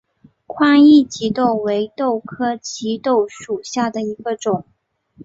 [0.47, 4.65] 宽翼棘豆为豆科棘豆属下的一个种。